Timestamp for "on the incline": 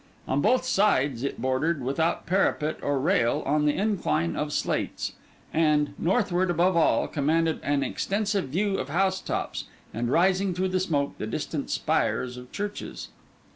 3.45-4.35